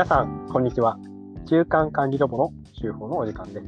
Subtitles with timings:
[0.00, 0.96] 皆さん、こんにちは。
[1.44, 3.66] 中間管理ロボの週報のお時間です。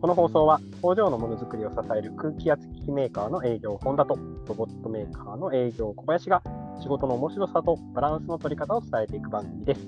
[0.00, 4.16] この放送は工場のものづくりを支える空気圧機器メーカーの営業本田と
[4.46, 6.44] ロボットメーカーの営業小林が
[6.80, 9.80] 仕事の面白さとバランスの取り方を伝えていく番組です。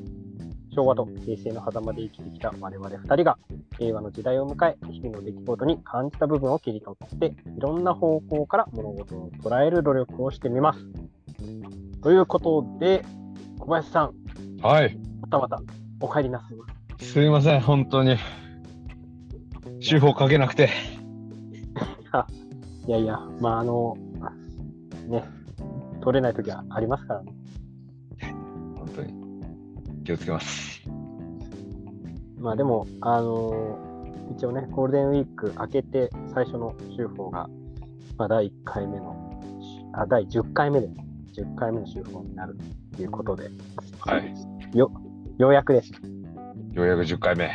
[0.74, 3.38] 昭和と平成の狭間で生きてきた我々2人が
[3.78, 10.80] 令和の時代を迎え、日々の出来事に感じた部分を切り取って、いろんな方向から物事を捉える努力をしてみます。
[12.02, 13.04] ということで、
[13.60, 14.14] 小林さん、
[14.60, 15.05] はい。
[15.30, 15.62] またまた
[16.00, 16.46] お帰りなさ
[17.00, 17.04] い。
[17.04, 18.16] すいません、本当に。
[19.86, 20.70] 手法かけなくて。
[22.86, 23.96] いやいや、まああの、
[25.08, 25.24] ね、
[26.00, 27.32] 取れない時はありますからね。
[28.76, 29.14] 本当に。
[30.04, 30.82] 気をつけます。
[32.38, 33.78] まあでも、あの
[34.36, 37.48] 一応ね、ゴールデンウィーク明けて最初の週報が、
[38.16, 39.40] まあ、第1回目の、
[39.92, 40.88] あ、第10回目で
[41.34, 41.42] す。
[41.42, 42.56] 10回目の週報になる
[42.96, 43.50] ということで、
[44.00, 44.34] はい。
[44.76, 44.90] よ、
[45.38, 45.92] ようやくです。
[46.72, 47.50] ようやく10回目。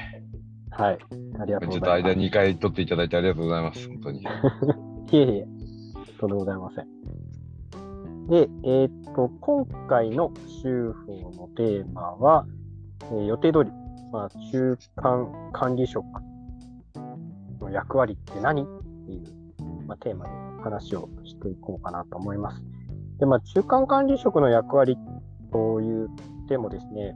[0.69, 0.99] はい。
[1.39, 2.27] ありがとうちょっと間ございます。
[2.27, 3.87] 2回取っていただいてありがとうございます。
[3.87, 4.21] 本当に。
[5.11, 5.47] いえいえ、
[6.19, 8.27] とんでもございません。
[8.27, 12.45] で、えーっと、今回の週報のテーマは、
[13.11, 13.71] えー予定通り、
[14.11, 16.05] まあ、中間管理職
[17.59, 18.65] の役割って何っ
[19.07, 22.63] ていう、まあ、テーマで話をしていこうかなと思います。
[23.17, 24.99] で、まあ、中間管理職の役割
[25.51, 26.07] と言っ
[26.47, 27.15] てもですね、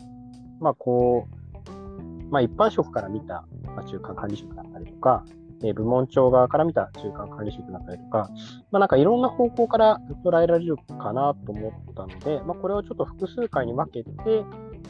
[0.59, 5.23] まあ、こう、まあ、一般職から見た、まあ、中間管理職だったりとか、
[5.63, 8.29] えー部門長側から見た中間管理職だったりとか、
[8.71, 14.11] まあ、なんかいろんな方向から捉えられるかなと思ったので、まあ、これをちょっと複数回に分けて、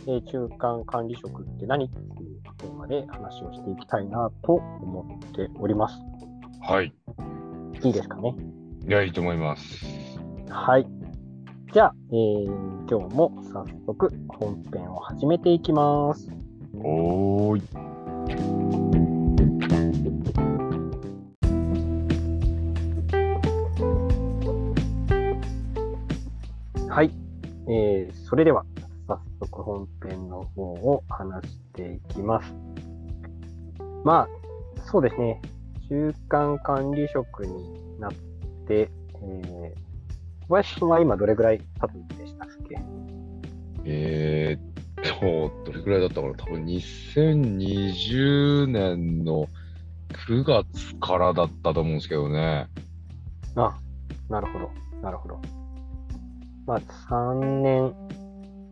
[0.08, 6.00] えー中間管理職って何っていうテーマで話をしていきたいなと思っております。
[6.62, 6.94] はい。
[7.84, 8.36] いいですかね？
[8.88, 9.86] いや、いいと思います。
[10.50, 10.88] はい。
[11.76, 12.46] じゃあ、えー
[12.90, 16.32] 今日も早速本編を始めていきます。
[16.74, 17.64] おーい。
[26.88, 27.12] はい。
[27.68, 28.64] えーそれでは
[29.06, 32.56] 早速本編の方を話していきます。
[34.06, 34.28] まあ、
[34.90, 35.42] そうですね。
[35.90, 38.14] 中間管理職になっ
[38.66, 38.90] て、
[39.24, 39.85] えー
[40.48, 42.78] 小林さんは今どれぐらい経つんでしたっけ？
[43.86, 44.62] えーっ
[45.20, 46.34] と、どれくらいだったかな？
[46.36, 49.48] 多分2020年の
[50.28, 52.68] 9月からだったと思うんですけどね。
[53.56, 53.76] あ、
[54.30, 54.70] なるほど。
[55.02, 55.42] なるほど。
[56.68, 57.94] まあ、3年、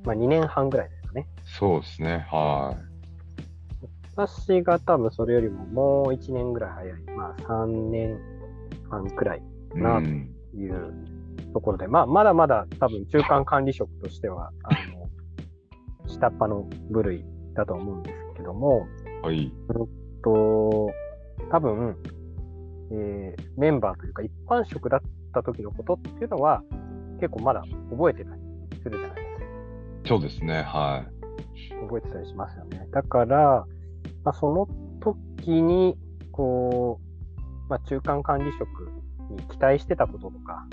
[0.03, 1.27] まあ2年半ぐらいですかね。
[1.43, 2.25] そうですね。
[2.29, 2.75] は
[4.15, 6.99] 私が多分それよりももう1年ぐらい早い。
[7.17, 8.19] まあ3年
[8.89, 9.41] 半くらい
[9.75, 9.77] い。
[9.77, 10.29] なうん。
[10.55, 10.93] いう
[11.53, 18.87] ところで、まあ、まだまだ多分中間管理職としては、あの、下っ端の部類だと思うんですけども、
[19.21, 19.51] はい。
[20.23, 20.89] と、
[21.51, 21.95] 多分、
[22.91, 25.01] えーメンバーというか一般職だっ
[25.33, 26.63] た時のことっていうのは、
[27.19, 28.41] 結構まだ覚えてたり
[28.81, 29.43] するじゃないですか。
[30.05, 30.63] そうですね。
[30.63, 31.05] は
[31.87, 32.87] 覚えてたりしますよね。
[32.91, 33.65] だから、
[34.23, 34.67] まあ、その
[35.01, 35.97] 時に、
[36.31, 38.91] こう、まあ、中間管理職
[39.31, 40.67] に期待してたこととか、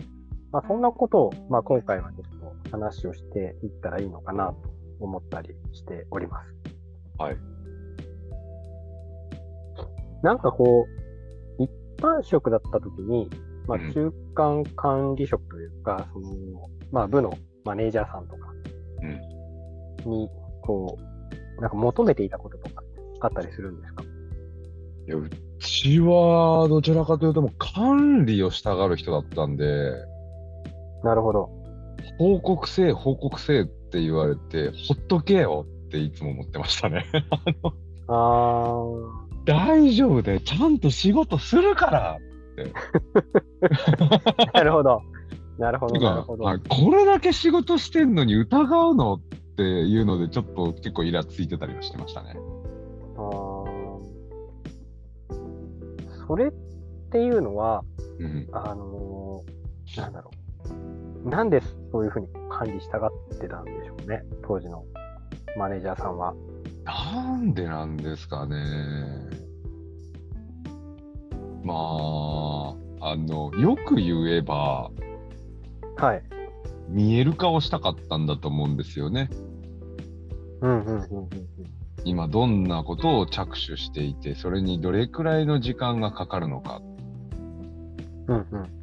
[0.52, 4.56] まあ、そんなことを、まあ、今回はちょっと話をしていったらいいのかなと
[4.98, 6.48] 思ったりしております。
[7.18, 7.22] い。
[7.22, 7.36] はい。
[10.22, 10.86] なんかこ
[11.58, 11.70] う、一
[12.02, 13.30] 般職だった時に、
[13.66, 16.26] まあ、うん中間管理職というか、その、
[16.90, 17.32] まあ、部の
[17.64, 18.52] マネージャーさんとか
[20.04, 20.28] に、
[20.62, 20.98] こ
[21.58, 22.82] う、なんか求めていたこととか
[23.20, 24.02] あったりするんですか？
[25.06, 25.28] いや、う
[25.58, 29.92] ちはどちらかというともう管理をしたがる人だったんで、
[31.02, 31.50] なるほど。
[32.18, 37.06] 報告せえ、報告せえって言われて、ほっとけよっていつも思ってましたね。
[38.08, 39.10] あー、
[39.46, 42.18] 大丈夫で、ちゃんと仕事するから
[44.54, 45.00] なるほど。
[45.58, 46.44] なるほてど、なるほど。
[46.44, 49.20] これだけ仕事してんのに疑うのっ
[49.56, 52.34] ていうので、ちょっと結構イラついてたりはしてましたね。
[53.16, 53.70] あー
[56.26, 56.52] それっ
[57.10, 57.82] ていうのは、
[58.18, 58.48] うん。
[58.52, 60.39] あのーなんだろう。
[61.24, 61.60] なんで
[61.92, 64.84] そういうふうに管理したがってたんでしょうね、当時の
[65.56, 66.34] マネージャーさんは。
[66.84, 68.56] なんでなんですかね。
[71.62, 74.90] まあ、あの、よく言えば、
[75.96, 76.22] はい。
[76.88, 79.28] 見える化をしたかったんだと思うんですよね。
[80.62, 81.28] うんうんうんうんうん。
[82.04, 86.80] 今どんなことを着手していて、それにどれくらいの時間がかかるのか。
[88.28, 88.79] うんうん。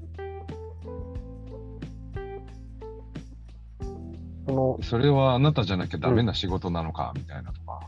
[4.58, 7.80] の、それはあなたじゃなきゃダメな仕事なのか、みたいなとか。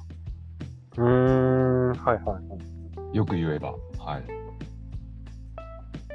[0.97, 2.39] うーん、はいはいは
[3.13, 3.17] い。
[3.17, 3.73] よく言えば。
[3.97, 4.23] はい。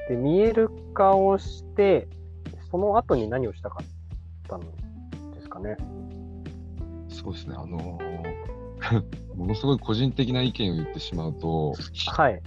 [0.08, 2.06] で、見える化をして、
[2.70, 3.86] その後に何をしたかっ
[4.48, 4.66] たんで
[5.42, 5.76] すかね？
[7.08, 7.54] そうですね。
[7.56, 8.14] あのー
[9.34, 11.74] ものすごい個人的な意見を言ってしまうと、
[12.12, 12.40] はい。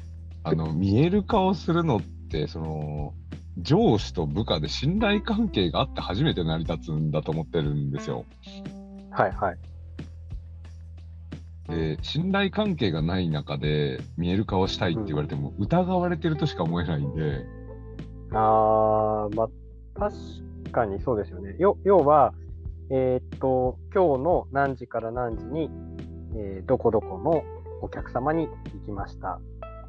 [0.44, 3.14] あの、見える化をするのって、その、
[3.60, 8.26] 上司と部下で信頼関係があって初めて成り立つんだと思ってるんですよ。
[9.12, 9.58] はいはい。
[11.70, 17.46] で、信頼関係がない中で見える化をしたいって言われても、疑われてるとしか思えないんで、
[18.32, 19.50] あー、まあ、
[20.00, 20.16] 確
[20.72, 21.56] かにそうですよね。
[21.60, 22.34] よ要は、
[22.90, 25.70] えーっと、今日の何時から何時に、
[26.36, 27.44] えーどこどこの
[27.82, 29.40] お客様に行きました。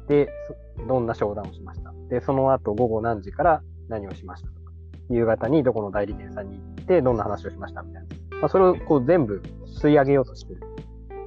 [0.09, 0.29] で、
[0.77, 1.93] そどんな商談をしました。
[2.09, 4.71] で、その後午後何時から何をしましたとか、
[5.09, 8.37] 夕方にどこの代理店さんに行ってどんな話をしましたみたいな。
[8.41, 9.41] まあ、それをこう全部
[9.81, 10.61] 吸い上げようとしてる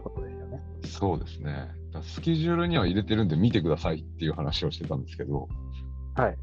[0.03, 0.61] ことですよね。
[0.85, 1.71] そうですね。
[2.03, 5.49] スケジュールには入れてるんで見てくださいっていう話をしてたんですけど、
[6.17, 6.37] はい。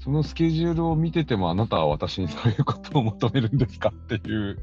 [0.00, 4.58] そのスケジュールを見ててもあなたは私にそういうことを求めるんですかっていう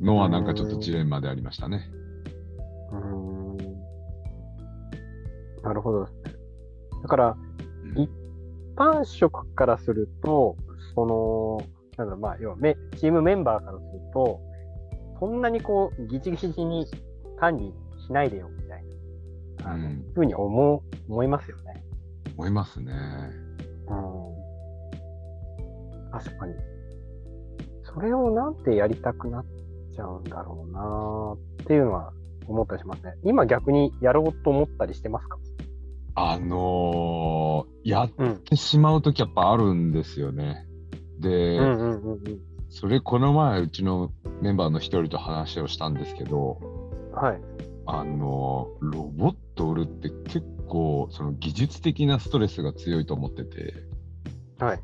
[0.00, 1.90] のはなんかちょっとジレンマでありましたね。
[5.74, 6.22] るほどですね。
[7.02, 8.10] だから、うん一
[8.76, 10.56] 般職からすると、
[10.96, 11.58] その、
[11.96, 14.40] なんだろう、まあ、要はメ、チームメンバーからすると、
[15.20, 16.84] そんなにこう、ギチギチに
[17.38, 17.72] 管理
[18.04, 18.84] しないでよ、みたい
[19.58, 21.84] な、あの、うんふうに思う、思いますよね。
[22.36, 22.92] 思いますね。
[23.86, 24.00] うん。
[26.10, 26.54] 確かに。
[27.84, 29.44] それをなんてやりたくなっ
[29.94, 32.12] ちゃうんだろうなっていうのは
[32.48, 33.14] 思ったりしますね。
[33.22, 35.38] 今逆にやろうと思ったりしてますか？
[36.14, 38.36] あのーやっうん。
[38.44, 40.66] てしまうときやっぱあるんですよね。
[41.18, 42.20] で、うんうんうんうん。
[42.70, 46.60] それこの前うちのメンバーの一人と話をしたんですけど、
[47.12, 47.40] はい。
[47.86, 53.74] あのーロボット売るって結構その技術的なストレスが強いと思ってて、
[54.58, 54.80] はい。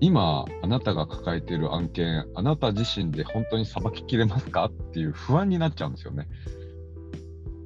[0.00, 4.66] 今あなたが抱えている案件、あなた自身で本当にさばききれますか？
[4.66, 6.28] っていう不安になっちゃうんですよね。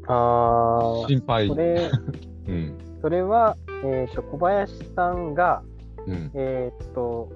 [0.06, 1.46] あ心配。
[1.46, 1.90] あ、それ、
[2.48, 2.78] うん。
[3.00, 5.62] それは、えっ、と、小林さんが、
[6.06, 6.30] うん。
[6.34, 7.30] えっ、と、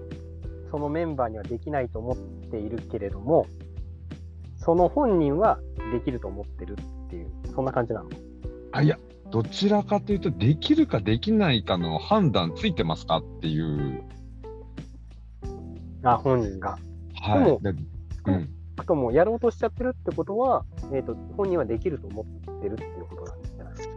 [0.71, 2.17] そのメンバーにはできないと思っ
[2.51, 3.47] ているけれども、
[4.57, 5.59] その本人は
[5.93, 8.09] できると思ってるっていう、そんな感じなの？
[8.73, 8.99] あ、いや、
[9.31, 14.03] どちらかというと、できるかできないかの判断ついてますかっていう。
[16.03, 16.77] あ、本人が。
[17.15, 17.63] はでもい。
[17.63, 17.71] で
[18.27, 18.56] うん。
[18.87, 23.95] くともやろうとしちゃってるってことは、えっ、と、本人はできると思ってるっていうことなんじゃないですか。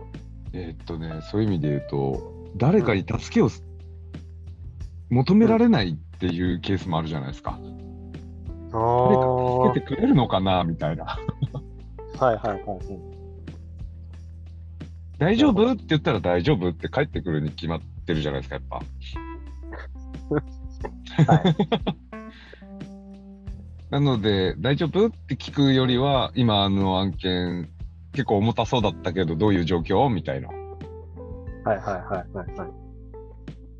[0.53, 3.63] えーっとね、そういう意味で言うと、誰かに助けをす
[5.09, 7.51] 求められないっていうケースもあるじゃないですか。
[7.51, 11.05] あ誰か助けてくれるのかなみたいな。
[11.05, 12.61] はいはいはい。
[12.61, 13.19] うん
[15.19, 15.69] 大丈夫？
[15.69, 18.79] って言ったら大丈夫って帰ってくるに決まってるじゃないですか、やっぱ。
[21.33, 21.55] はい。
[23.89, 25.07] なので、大丈夫？
[25.07, 27.69] って聞くよりは、今あの案件、
[28.13, 30.09] 結構重たそうだったけど、どういう状況？
[30.09, 30.49] みたいな。
[30.49, 30.51] っ
[31.63, 32.69] はいはいはいはいはい。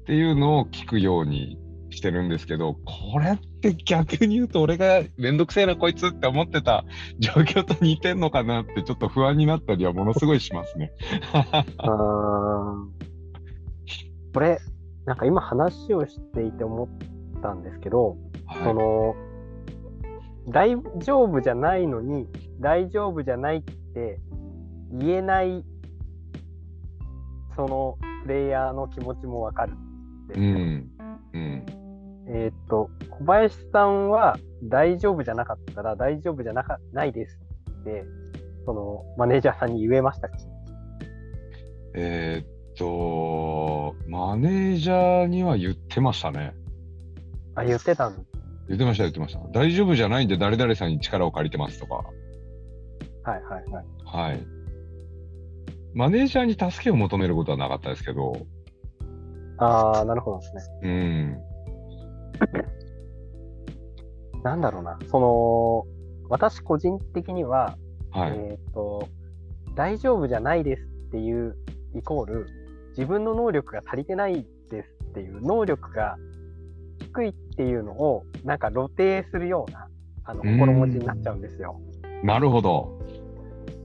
[0.06, 1.60] ていうのを聞くように
[1.92, 6.86] してるんですけど、これって逆に言うと、俺がめんどくせえな、こいつって思ってた
[7.20, 10.92] 状況と似てんのかなって、ちょっと不安になったりはものすごいしますね。
[14.34, 14.60] これ、
[15.06, 18.18] なんか今話をしていて思ったんですけど、
[18.64, 19.16] そはの、
[20.50, 22.28] 大丈夫じゃないのに、
[22.60, 24.20] 大丈夫じゃないって
[24.92, 25.64] 言えない、
[27.56, 29.74] そのプレイヤーの気持ちもわかる。
[30.36, 30.58] うよ。
[30.58, 30.90] ん。
[31.34, 31.66] うん。
[32.32, 37.40] えーっと、小林さんは大丈夫じゃなかったら大丈夫じゃなかないです
[37.82, 38.04] って、
[38.66, 40.38] そのマネージャーさんに言えましたか
[41.96, 46.54] えーっと、マネージャーには言ってましたね。
[47.56, 48.26] あ、言ってたん
[48.70, 49.40] 言ってました、言ってました。
[49.52, 51.96] 大丈夫じゃないんで誰々さんに力を借りてますとか。
[51.96, 52.04] は
[53.36, 53.86] いはいはい。
[54.06, 54.48] はい。
[55.96, 58.46] マネージャーに助けを求めることはなかったですけど、
[59.58, 60.62] ああ、なるほどですね。
[60.84, 61.38] うん。
[64.44, 67.76] なんだろうな、その、私個人的には、
[68.12, 68.38] はい。
[68.38, 69.10] えっ、と、
[69.76, 71.58] 大丈夫じゃないですっていう
[71.96, 72.48] イコール、
[72.92, 76.18] 自分の能力が足りてないですっていう、能力が
[77.00, 79.90] 低いっていうのを、なんか露呈するような、
[80.24, 81.82] あの、うん心持ちになっちゃうんですよ。
[82.24, 82.98] なるほど。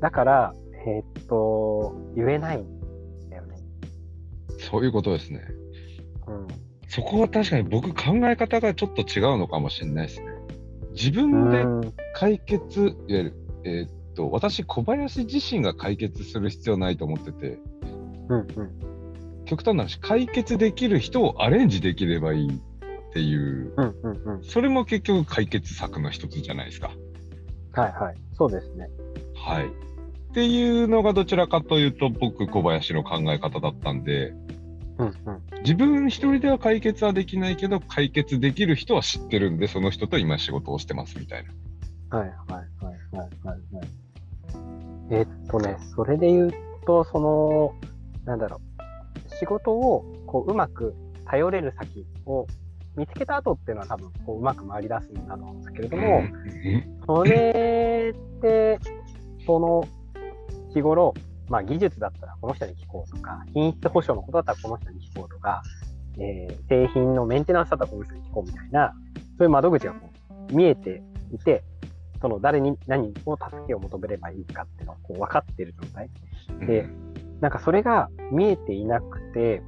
[0.00, 0.54] だから、
[0.86, 3.56] えっ、と、言えないんだよね。
[4.58, 5.42] そういうことですね。
[6.28, 6.46] うん。
[6.86, 10.26] そこは確かに僕考え方がちょっと違うのかもしれないですね。
[10.92, 17.58] 自分でうん解決、いわゆるえーっと、私、小林自身が解決する必要ないと思ってて、
[18.28, 19.44] うんうん。
[19.46, 22.60] 極端な話、解決できる人をアレンジできればいい
[23.14, 24.42] っていう、うんうんうん。
[24.42, 26.90] それも結局解決策の一つじゃないですか。
[27.72, 28.16] はいはい。
[28.36, 28.88] そうですね。
[29.36, 29.66] はい。
[29.66, 29.70] っ
[30.34, 34.34] ていうのがどちらかというと、僕、小林の考え方だったんで、
[34.98, 35.14] うんうん。
[35.60, 41.44] 自分一人では解決はできないけど、解決できる人は知ってるんで、その人と今仕事をしてますみたい
[42.10, 42.18] な。
[42.18, 43.86] はいはいはいはいはいはい。
[45.10, 46.54] えっとね、それで言う
[46.84, 47.74] と、その、
[48.24, 48.60] なんだろ
[49.30, 52.48] う、仕事をこううまく頼れる先を
[52.96, 56.30] 見つけた後っていうのは多分こううまく回り出すんだと思うんだけれども、うん
[57.06, 58.78] それって、
[59.44, 59.84] その
[60.72, 61.14] 日頃、
[61.48, 65.62] まあ技術だったらこの人に聞こうとか、品質保証のことだったらこの人に聞こうとか、
[66.18, 68.94] えー製品のメンテナンスだったらこの人に聞こうみたいな、
[69.36, 70.10] そういう窓口がこ
[70.50, 71.62] う見えていて、
[72.20, 76.08] その誰に何を助けを求めればいいかっていうのをこう分かっている状態。
[76.66, 76.88] で
[77.40, 79.62] なんかそれが見えていなくて、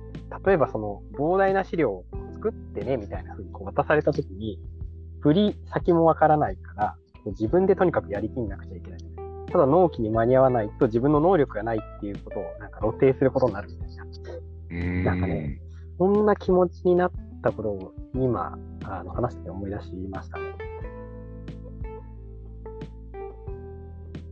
[0.47, 2.05] 例えばその膨大な資料を
[2.47, 4.61] 作ってねみたいな風にこう渡されたときに、
[5.21, 9.01] 振り先もわからないから、自分でとにかくやりきんなくちゃいけない。
[9.51, 14.05] ただ納期に間に合わないと自分の能力がないっていうことをなんか露呈することになるみたいな。
[14.69, 15.61] うんなんかね
[15.99, 17.11] そんな気持ちになっ
[17.43, 20.45] たことを今、あの話して思い出しましたね。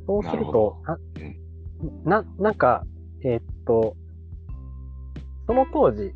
[0.06, 0.76] そうすると、
[2.04, 2.85] なななんか、
[3.25, 3.97] えーっと、
[5.47, 6.12] その当時、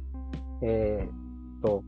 [0.62, 1.17] えーっ
[1.62, 1.82] と、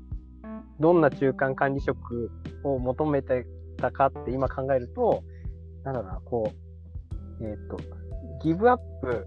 [0.78, 2.30] どんな中間管理職
[2.64, 3.46] を求めて
[3.76, 5.22] たかって今考えると、
[5.84, 6.52] なんだろうな、こ
[7.40, 7.76] う、えーっと、
[8.42, 9.26] ギブアップ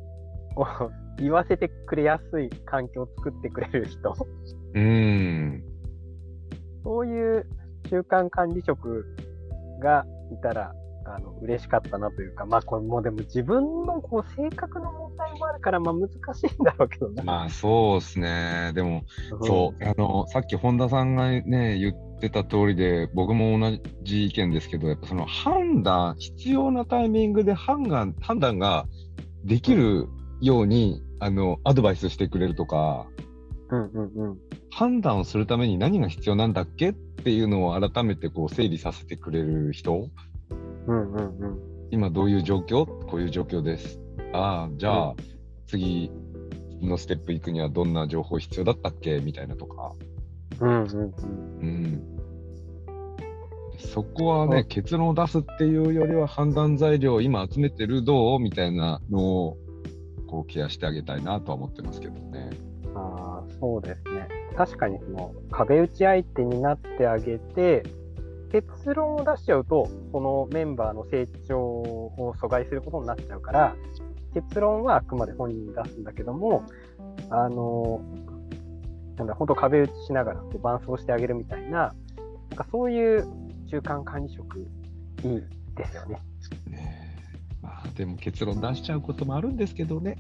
[0.56, 0.66] を
[1.18, 4.14] 言わせてくれやすい環境を作ってくれる人、
[4.74, 5.64] うん。
[6.84, 7.46] そういう
[7.90, 9.06] 中間管理職
[9.82, 10.74] がいたら、
[11.06, 17.24] あの嬉しかったなというか、まあ、これもうでも自分のこう性格の問題もあるから、まあ、難しいんだろうけどな。
[17.24, 18.72] まあそうですね。
[18.74, 19.04] でも、
[19.40, 28.86] うんそう、あの、さっき本田さんがね、言ってた通りで、僕も同じ意見ですけど、やっぱその判断、必要なタイミングで判断判断が
[29.44, 30.08] できる
[30.42, 33.08] ように、あの、アドバイスしてくれるとか、
[33.70, 34.38] うんうんうん。
[34.72, 40.10] 判断をするために何が必要なんだっけっていうのを改めてこう整理させてくれる人、
[40.88, 41.60] うんうんうん。
[41.92, 42.86] 今どういう状況？
[42.86, 44.00] こういう状況です。
[44.32, 45.16] ああ、じゃあ、
[45.68, 46.12] 次
[46.82, 49.20] のステップ行くにはどんな情報必要だったっけ？
[49.20, 49.94] みたいなとか。
[50.60, 51.14] うんうんうん。
[51.62, 52.04] うん。
[53.78, 58.40] そこはね、うん結論を出すっていうよりは判断材料を今集めてるどう？
[58.40, 59.58] みたいなのを
[60.28, 62.50] こうケアしてあげたいなとは思ってますけどね。
[62.96, 64.28] ああ、そうですね。
[64.56, 67.84] 確かにその壁打ち相手になってあげて、
[68.54, 73.76] 結論を出しちゃうと、そのメンバーの成長を阻害することになっちゃうから、
[74.36, 76.64] 結論はあくまで本人に出すんだけども、
[77.32, 78.00] あの、
[79.18, 81.94] なんだ、本当壁打ちしながらこう伴走してあげるみたいな、なん
[82.56, 83.26] かそういう
[83.72, 85.44] 中間管理職、いい
[85.76, 86.22] ですよね。
[86.70, 87.18] ね
[87.64, 90.16] あでも結論出しちゃうこともあるんですけどね。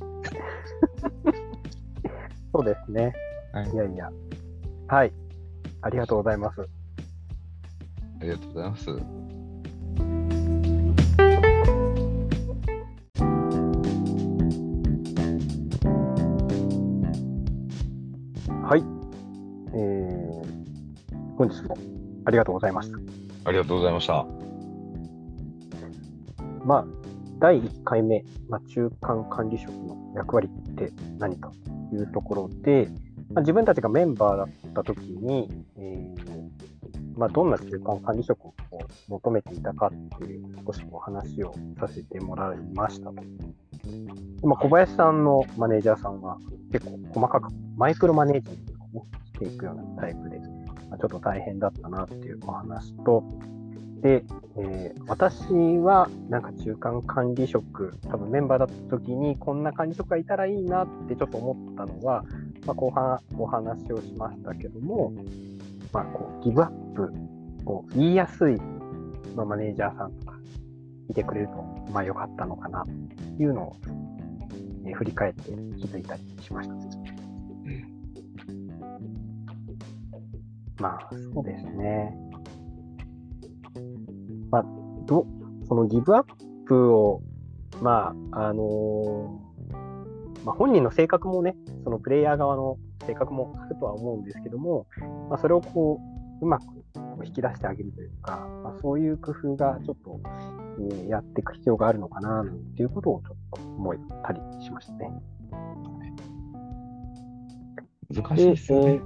[2.51, 3.13] そうですね。
[3.51, 4.11] はいいやいや。
[4.87, 5.13] はい。
[5.81, 6.82] ありがとうございます。
[8.23, 8.89] ありがとうございます。
[18.63, 18.83] はい。
[19.73, 21.77] えー、本日も
[22.23, 22.97] ありがとうございました。
[23.43, 24.25] ありがとうございました。
[26.63, 26.85] まあ、
[27.39, 31.51] 第1回目、まあ、中間管理職の役割って何と
[31.91, 32.87] いうところで、
[33.33, 36.32] まあ、自分たちがメンバーだったときに、えー
[37.15, 38.53] まあ、どんな中間管理職を
[39.08, 43.15] 求めていたかっていう少しお話をさせてもらいましたと。
[43.15, 46.38] でま、小林さんのマネージャーさんは
[46.72, 50.39] 結構細かくマイクロマネージメントを、していくようなタイプで、
[50.89, 53.24] まあ、ちょっと大変だったなっていうお話と、
[54.01, 54.24] で、
[54.58, 62.24] えー私はなんか中間管理職、多分メンバーだった時にこんな管理職がいたらいいなってちょっと思ったのは、
[62.65, 65.13] まあ、後半お話をしましたけども、
[65.93, 67.13] まあ、こうギブアップ
[67.65, 68.55] を言いやすい、
[69.35, 70.33] まあ、マネージャーさんとか
[71.09, 71.53] いてくれると、
[71.91, 72.91] まあ、よかったのかなと
[73.41, 73.75] いうのを、
[74.85, 76.75] えー振り返って気づいたりしました。
[80.81, 82.13] まあ、そうですね。
[84.51, 84.65] まあ、
[85.05, 85.25] ど、
[85.67, 86.25] そのギブアッ
[86.65, 87.21] プを、
[87.81, 89.43] まあ、あのー
[90.43, 94.88] まあ、本人の性格もね、そのプレイヤー側の性格もあるとは思うんですけども、
[95.29, 96.00] まあ、それをこ
[96.41, 96.63] う、うまく
[97.24, 102.45] 引き出してあげるというか、まあ、そういう工夫がちょっと、えーやっていく必要があるのかな、っ
[102.75, 105.12] ていうことをちょっと思ったりしましたね。
[108.10, 109.01] 難しいですよね。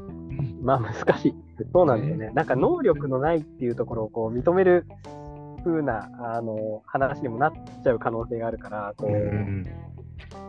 [0.62, 1.36] まあ難しい。
[1.74, 2.32] そうなんですよね。
[2.34, 4.86] なんか能力のないっていうところをこう認める
[5.64, 9.66] 風なあの話にもなっちゃう可能性があるから、こううん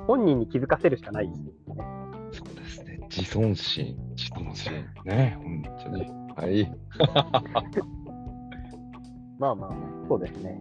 [0.07, 1.39] 本人に気づかせるしかないです
[1.69, 1.85] よね。
[2.33, 2.88] そうですね。
[3.11, 4.73] 自尊心、自尊心。
[5.05, 6.07] ね、本当に。
[6.37, 6.73] はい。
[9.39, 9.71] まあまあ、
[10.09, 10.61] そうですね。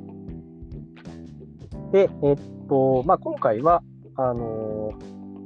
[1.91, 2.37] で、えっ
[2.67, 3.83] と、まあ今回は、
[4.15, 4.91] あの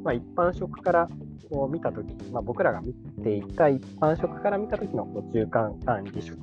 [0.04, 1.10] まあ一般職から
[1.50, 2.94] こう見たとき、まあ僕らが見
[3.24, 6.40] ていた一般職から見たときの中間管理職、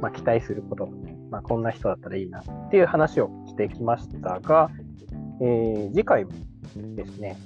[0.00, 0.88] まあ期待すること、
[1.30, 4.70] まあこんな人だったらいいなっていう話をしてきましたが、
[5.40, 6.26] えー次回
[6.96, 7.36] ですね、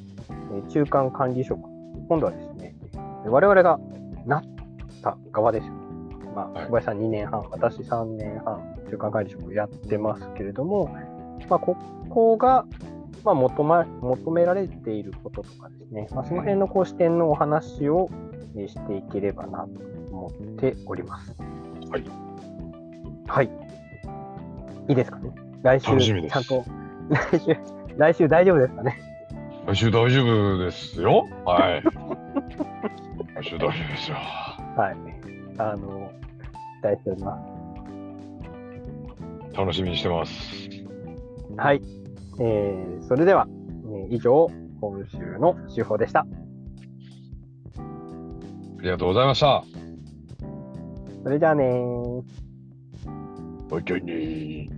[0.69, 1.61] 中間管理職、
[2.09, 2.75] 今度はですね、
[3.27, 3.79] 我々が
[4.27, 4.43] なっ
[5.03, 5.73] た側ですよ。
[6.35, 10.95] まあ、はい小林さん2年半、私3年半、中間管理職をやってますけれども、
[11.49, 11.77] まあ、こ
[12.09, 12.65] こが、
[13.25, 18.09] まあ、求ま求められていることとかですね、まあ、その辺のこう視点のお話を
[18.57, 19.69] えーしていければなと
[20.11, 21.35] 思っております。
[21.91, 22.05] はい。
[23.27, 23.51] はい。
[24.89, 25.31] いいですかね
[25.63, 26.65] 来週、ちゃんと、
[27.11, 27.57] 来週、
[27.97, 28.99] 来週大丈夫ですかね
[29.69, 31.29] 来週大丈夫ですよ。
[31.45, 31.83] はい。
[33.35, 34.17] 来 週大丈夫ですよ。
[34.17, 34.97] はい。
[35.59, 36.11] あの、
[36.81, 37.39] 期待しておりま
[39.53, 39.57] す。
[39.59, 40.71] 楽しみにしてます。
[41.59, 41.83] はい。
[42.41, 43.47] えー、それでは、
[43.93, 44.49] えー以上、
[44.81, 46.21] 今週の手法でした。
[46.21, 46.27] あ
[48.81, 49.65] りがとうございました。
[51.25, 52.23] それじゃあねー。
[53.71, 54.78] おいけに